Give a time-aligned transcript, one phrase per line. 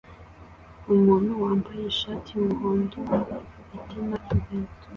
[0.93, 2.99] Umuntu wambaye ishati yumuhondo
[3.77, 4.57] atema inkwi